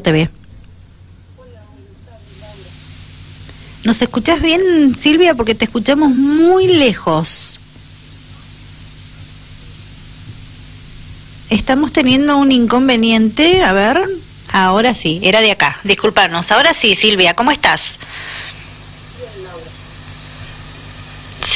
[0.00, 0.30] TV.
[3.84, 5.34] ¿Nos escuchás bien, Silvia?
[5.34, 7.60] Porque te escuchamos muy lejos.
[11.50, 13.62] Estamos teniendo un inconveniente.
[13.62, 14.02] A ver,
[14.52, 15.78] ahora sí, era de acá.
[15.84, 16.50] Disculparnos.
[16.50, 17.94] Ahora sí, Silvia, ¿cómo estás?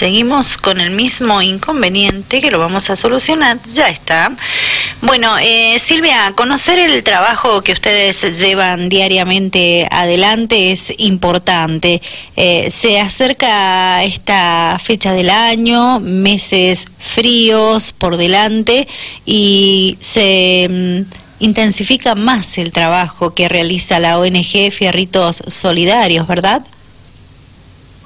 [0.00, 3.58] Seguimos con el mismo inconveniente que lo vamos a solucionar.
[3.74, 4.32] Ya está.
[5.02, 12.00] Bueno, eh, Silvia, conocer el trabajo que ustedes llevan diariamente adelante es importante.
[12.34, 18.88] Eh, se acerca esta fecha del año, meses fríos por delante
[19.26, 26.62] y se mm, intensifica más el trabajo que realiza la ONG Fierritos Solidarios, ¿verdad?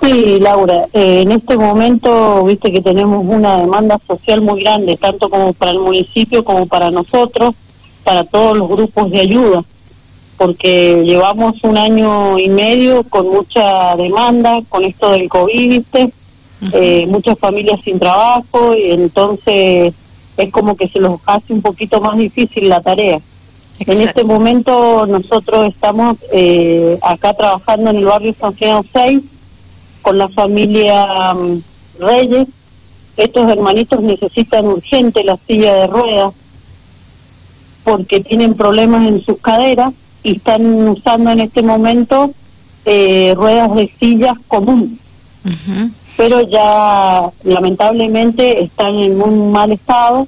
[0.05, 5.30] Sí, Laura, eh, en este momento, viste que tenemos una demanda social muy grande, tanto
[5.30, 7.55] como para el municipio como para nosotros,
[8.03, 9.65] para todos los grupos de ayuda,
[10.37, 16.13] porque llevamos un año y medio con mucha demanda, con esto del COVID, viste,
[16.73, 19.95] eh, muchas familias sin trabajo, y entonces
[20.37, 23.21] es como que se los hace un poquito más difícil la tarea.
[23.79, 29.23] En este momento nosotros estamos eh, acá trabajando en el barrio San Fernando 6,
[30.05, 31.63] con la familia mm,
[31.99, 32.47] Reyes.
[33.16, 36.35] Estos hermanitos necesitan urgente la silla de ruedas
[37.85, 42.33] porque tienen problemas en sus caderas y están usando en este momento
[42.85, 44.99] eh, ruedas de sillas común.
[46.16, 50.27] Pero ya lamentablemente están en un mal estado.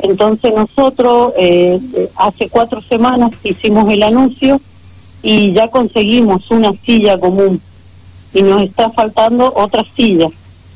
[0.00, 1.80] Entonces nosotros eh,
[2.16, 4.60] hace cuatro semanas hicimos el anuncio
[5.22, 7.60] y ya conseguimos una silla común
[8.32, 10.28] y nos está faltando otra silla,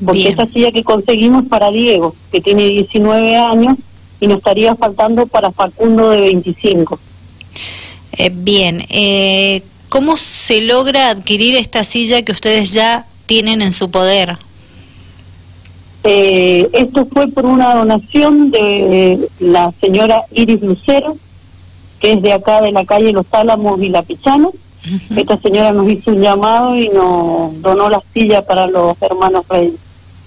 [0.04, 3.76] porque esa silla que conseguimos para Diego, que tiene 19 años,
[4.20, 6.98] y nos estaría faltando para Facundo de 25.
[8.12, 13.90] Eh, bien, eh, ¿cómo se logra adquirir esta silla que ustedes ya tienen en su
[13.90, 14.36] poder?
[16.04, 21.16] Eh, esto fue por una donación de la señora Iris Lucero,
[22.00, 24.48] que es de acá de la calle Los Álamos y La Pichana,
[25.16, 29.74] esta señora nos hizo un llamado y nos donó la silla para los hermanos Reyes.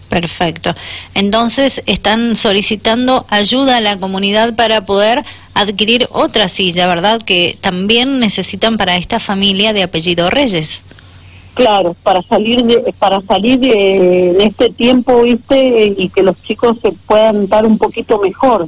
[0.10, 0.74] Perfecto.
[1.14, 7.22] Entonces están solicitando ayuda a la comunidad para poder adquirir otra silla, ¿verdad?
[7.22, 10.82] Que también necesitan para esta familia de apellido Reyes.
[11.54, 16.92] Claro, para salir de, para salir de, este tiempo, viste, y que los chicos se
[16.92, 18.68] puedan dar un poquito mejor.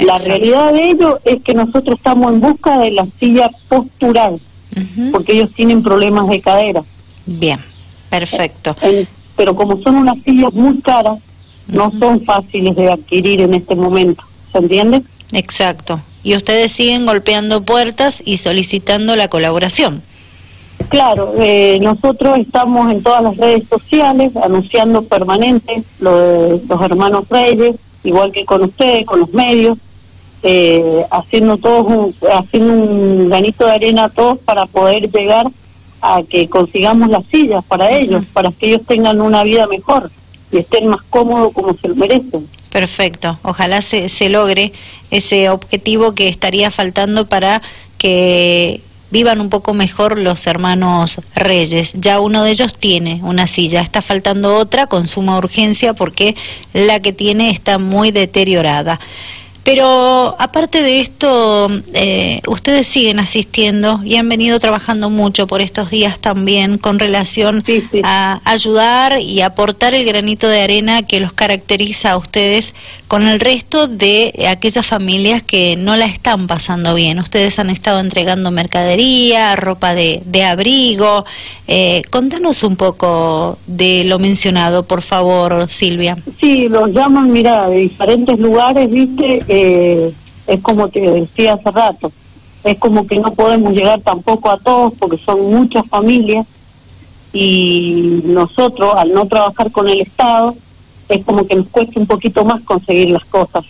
[0.00, 4.40] La realidad de ello es que nosotros estamos en busca de la silla postural
[5.12, 6.82] porque ellos tienen problemas de cadera.
[7.26, 7.58] Bien,
[8.08, 8.76] perfecto.
[9.36, 11.18] pero como son unas sillas muy caras,
[11.68, 15.02] no son fáciles de adquirir en este momento, ¿se entiende?
[15.32, 16.00] Exacto.
[16.22, 20.02] Y ustedes siguen golpeando puertas y solicitando la colaboración.
[20.88, 27.28] Claro, eh, nosotros estamos en todas las redes sociales anunciando permanente lo de los hermanos
[27.28, 29.78] Reyes, igual que con ustedes, con los medios,
[30.42, 35.46] eh, haciendo todos un, haciendo un granito de arena a todos para poder llegar
[36.00, 40.10] a que consigamos las sillas para ellos, para que ellos tengan una vida mejor
[40.50, 42.46] y estén más cómodos como se lo merecen.
[42.70, 44.72] Perfecto, ojalá se, se logre
[45.10, 47.62] ese objetivo que estaría faltando para
[47.98, 48.80] que
[49.10, 51.92] vivan un poco mejor los hermanos Reyes.
[51.94, 56.36] Ya uno de ellos tiene una silla, está faltando otra con suma urgencia porque
[56.72, 59.00] la que tiene está muy deteriorada.
[59.64, 65.90] Pero aparte de esto, eh, ustedes siguen asistiendo y han venido trabajando mucho por estos
[65.90, 67.62] días también con relación
[68.02, 72.72] a ayudar y aportar el granito de arena que los caracteriza a ustedes
[73.10, 77.18] con el resto de aquellas familias que no la están pasando bien.
[77.18, 81.24] Ustedes han estado entregando mercadería, ropa de, abrigo.
[81.66, 86.18] Eh, contanos un poco de lo mencionado, por favor, Silvia.
[86.40, 90.12] Sí, los llaman, mira, de diferentes lugares, viste, eh,
[90.46, 92.12] es como te decía hace rato,
[92.62, 96.46] es como que no podemos llegar tampoco a todos porque son muchas familias
[97.32, 100.54] y nosotros, al no trabajar con el Estado,
[101.08, 103.64] es como que nos cuesta un poquito más conseguir las cosas.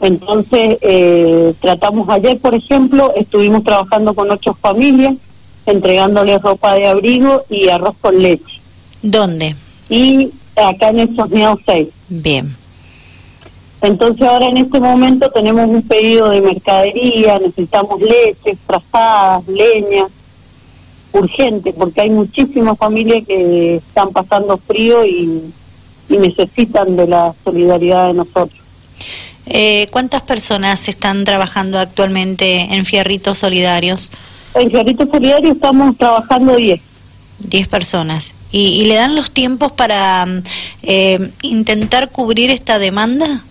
[0.00, 5.14] Entonces, eh, tratamos ayer, por ejemplo, estuvimos trabajando con ocho familias,
[5.66, 8.60] entregándoles ropa de abrigo y arroz con leche.
[9.02, 9.56] ¿Dónde?
[9.88, 11.88] Y acá en el Sosneado 6.
[12.08, 12.63] Bien.
[13.86, 20.06] Entonces ahora en este momento tenemos un pedido de mercadería, necesitamos leche, trazadas, leña,
[21.12, 25.52] urgente, porque hay muchísimas familias que están pasando frío y
[26.08, 28.60] y necesitan de la solidaridad de nosotros.
[29.46, 34.10] Eh, ¿Cuántas personas están trabajando actualmente en Fierritos Solidarios?
[34.54, 36.80] En Fierrito Solidario estamos trabajando 10.
[37.40, 38.32] 10 personas.
[38.52, 40.42] ¿Y, ¿Y, le dan los tiempos para mm,
[40.84, 43.42] eh, intentar cubrir esta demanda?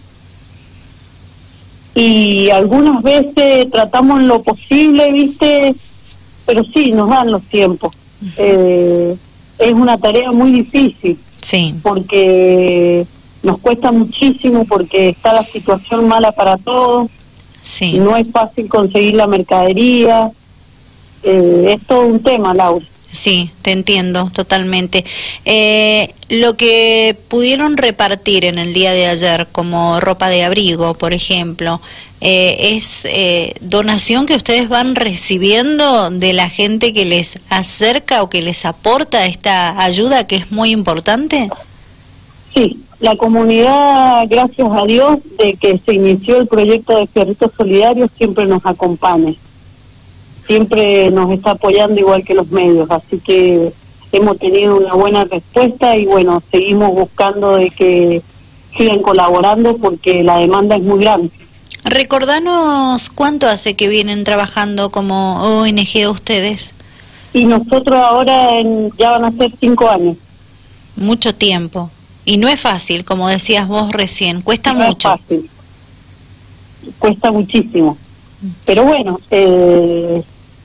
[1.96, 5.76] Y algunas veces tratamos lo posible, ¿viste?
[6.46, 7.96] Pero sí, nos dan los tiempos.
[8.38, 9.16] eh,
[9.60, 11.18] es una tarea muy difícil.
[11.42, 11.76] Sí.
[11.84, 13.06] Porque
[13.44, 17.10] nos cuesta muchísimo, porque está la situación mala para todos.
[17.62, 17.98] Sí.
[18.00, 20.32] No es fácil conseguir la mercadería.
[21.24, 22.86] Eh, es todo un tema, Laura.
[23.14, 25.06] Sí, te entiendo totalmente.
[25.46, 31.14] Eh, lo que pudieron repartir en el día de ayer como ropa de abrigo, por
[31.14, 31.80] ejemplo,
[32.22, 38.30] eh, es eh, donación que ustedes van recibiendo de la gente que les acerca o
[38.30, 41.50] que les aporta esta ayuda que es muy importante.
[42.56, 48.10] Sí, la comunidad, gracias a Dios, de que se inició el proyecto de Fierritos Solidarios,
[48.18, 49.34] siempre nos acompaña
[50.46, 53.72] siempre nos está apoyando igual que los medios, así que
[54.12, 58.22] hemos tenido una buena respuesta y bueno, seguimos buscando de que
[58.78, 61.32] sigan colaborando porque la demanda es muy grande.
[61.84, 66.72] Recordanos cuánto hace que vienen trabajando como ONG ustedes.
[67.34, 70.18] Y nosotros ahora en, ya van a ser cinco años.
[70.96, 71.90] Mucho tiempo.
[72.26, 75.14] Y no es fácil, como decías vos recién, cuesta no mucho.
[75.14, 75.50] Es fácil.
[77.00, 77.98] Cuesta muchísimo.
[78.66, 80.24] Pero bueno, eh,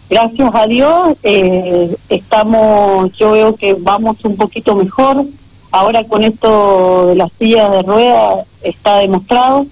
[0.09, 5.25] gracias a Dios eh, estamos, yo veo que vamos un poquito mejor.
[5.71, 9.67] Ahora con esto de las sillas de ruedas está demostrado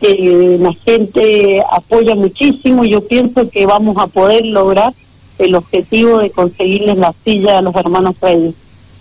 [0.00, 4.92] que la gente apoya muchísimo y yo pienso que vamos a poder lograr
[5.38, 8.54] el objetivo de conseguirles la silla a los hermanos Reyes.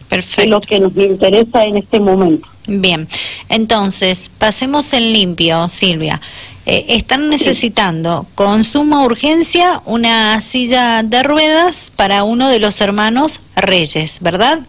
[0.10, 0.42] Perfecto.
[0.42, 2.48] Es lo que nos interesa en este momento.
[2.68, 3.08] Bien,
[3.50, 6.22] entonces pasemos en limpio, Silvia.
[6.70, 13.40] Eh, están necesitando con suma urgencia una silla de ruedas para uno de los hermanos
[13.56, 14.60] Reyes, ¿verdad?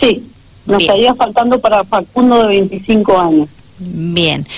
[0.00, 0.24] Sí,
[0.66, 0.90] nos Bien.
[0.90, 3.48] estaría faltando para Facundo de 25 años.
[3.78, 4.48] Bien.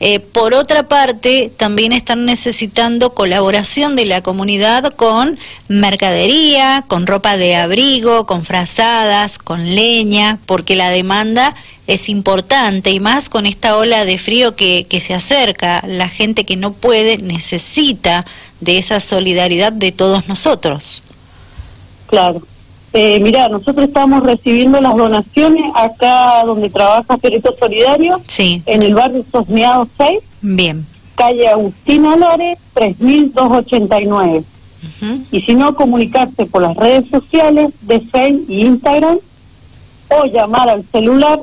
[0.00, 5.38] Eh, por otra parte, también están necesitando colaboración de la comunidad con
[5.68, 11.54] mercadería, con ropa de abrigo, con frazadas, con leña, porque la demanda
[11.86, 15.82] es importante y más con esta ola de frío que, que se acerca.
[15.86, 18.24] La gente que no puede necesita
[18.60, 21.02] de esa solidaridad de todos nosotros.
[22.06, 22.40] Claro.
[22.92, 28.94] Eh, mira, nosotros estamos recibiendo las donaciones acá donde trabaja Perito Solidario, Sí, en el
[28.94, 30.86] barrio Sosneado 6, bien.
[31.16, 34.44] calle Agustín Álvarez, 3289.
[35.02, 35.18] Ujú.
[35.32, 39.18] Y si no, comunicarse por las redes sociales de Facebook y Instagram
[40.20, 41.38] o llamar al celular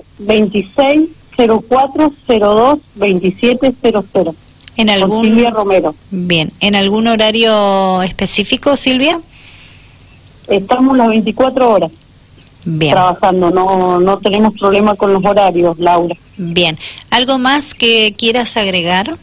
[2.97, 4.35] 2604022700
[4.77, 5.93] ¿En con algún Silvia Romero.
[6.11, 9.19] Bien, ¿en algún horario específico, Silvia?
[10.47, 11.91] Estamos las 24 horas
[12.63, 16.15] Bien, trabajando, no, no tenemos problema con los horarios, Laura.
[16.37, 16.77] bien.
[17.09, 19.15] ¿Algo más que quieras agregar?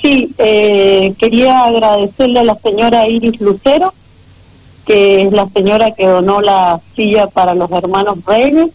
[0.00, 3.92] Sí, eh, quería agradecerle a la señora Iris Lucero,
[4.86, 8.70] que es la señora que donó la silla para los hermanos Reyes.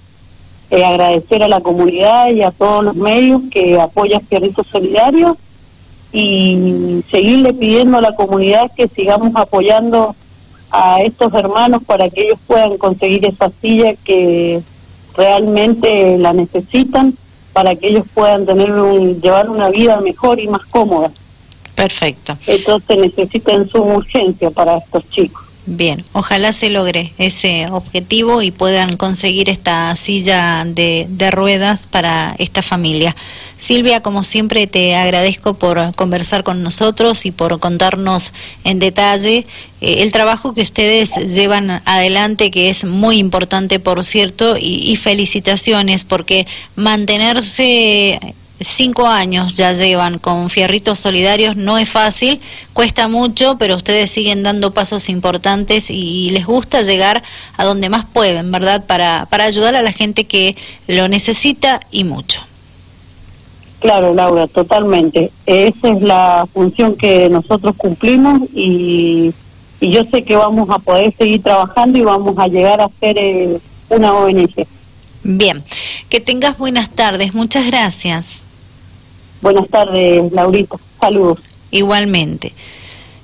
[0.71, 5.37] Eh, agradecer a la comunidad y a todos los medios que apoyan Fierrito Solidario
[6.11, 10.15] y seguirle pidiendo a la comunidad que sigamos apoyando
[10.71, 14.61] a estos hermanos para que ellos puedan conseguir esa silla que
[15.15, 17.15] realmente la necesitan
[17.53, 21.09] para que ellos puedan tener un, llevar una vida mejor y más cómoda.
[21.75, 22.37] Perfecto.
[22.47, 25.44] Entonces necesitan su urgencia para estos chicos.
[25.67, 32.35] Bien, ojalá se logre ese objetivo y puedan conseguir esta silla de, de ruedas para
[32.37, 33.15] esta familia.
[33.57, 38.31] Silvia, como siempre, te agradezco por conversar con nosotros y por contarnos
[38.63, 39.47] en detalle
[39.81, 44.97] eh, el trabajo que ustedes llevan adelante, que es muy importante, por cierto, y, y
[44.97, 46.45] felicitaciones, porque
[46.75, 48.19] mantenerse
[48.59, 52.39] cinco años ya llevan con Fierritos Solidarios, no es fácil,
[52.73, 57.23] cuesta mucho, pero ustedes siguen dando pasos importantes y, les gusta llegar
[57.57, 58.85] a donde más pueden, ¿verdad?
[58.85, 60.55] Para, para ayudar a la gente que
[60.87, 62.41] lo necesita y mucho.
[63.79, 65.31] Claro, Laura, totalmente.
[65.45, 69.31] Esa es la función que nosotros cumplimos y,
[69.79, 73.17] y yo sé que vamos a poder seguir trabajando y vamos a llegar a ser
[73.17, 73.59] eh,
[73.89, 74.65] una ONG.
[75.23, 75.63] Bien,
[76.09, 78.44] que tengas buenas tardes, muchas gracias.
[79.41, 80.77] Buenas tardes, Laurita.
[80.99, 81.39] Saludos.
[81.71, 82.53] Igualmente.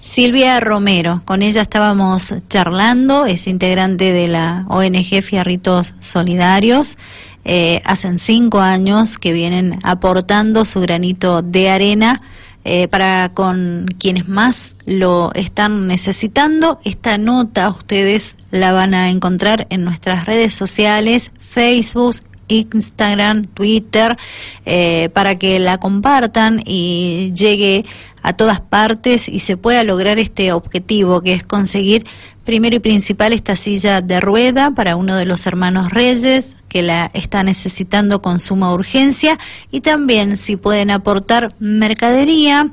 [0.01, 6.97] Silvia Romero, con ella estábamos charlando, es integrante de la ONG Fierritos Solidarios.
[7.45, 12.21] Eh, hacen cinco años que vienen aportando su granito de arena
[12.63, 16.79] eh, para con quienes más lo están necesitando.
[16.83, 22.17] Esta nota ustedes la van a encontrar en nuestras redes sociales, Facebook,
[22.51, 24.17] Instagram, Twitter,
[24.65, 27.86] eh, para que la compartan y llegue
[28.24, 32.05] a todas partes y se pueda lograr este objetivo que es conseguir
[32.46, 37.12] primero y principal esta silla de rueda para uno de los hermanos Reyes que la
[37.13, 39.38] está necesitando con suma urgencia.
[39.72, 42.72] Y también si pueden aportar mercadería,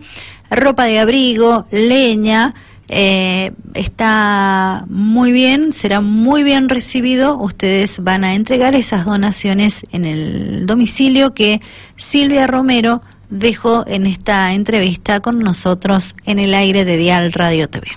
[0.51, 2.55] ropa de abrigo, leña,
[2.89, 7.37] eh, está muy bien, será muy bien recibido.
[7.37, 11.61] Ustedes van a entregar esas donaciones en el domicilio que
[11.97, 17.89] Silvia Romero dejó en esta entrevista con nosotros en el aire de Dial Radio TV.